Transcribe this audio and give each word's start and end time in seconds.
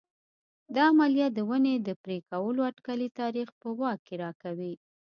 دا 0.75 0.83
عملیه 0.91 1.27
د 1.33 1.39
ونې 1.49 1.75
د 1.87 1.89
پرې 2.03 2.17
کولو 2.29 2.61
اټکلي 2.69 3.09
تاریخ 3.19 3.47
په 3.61 3.67
واک 3.79 3.99
کې 4.07 4.15
راکوي 4.23 4.73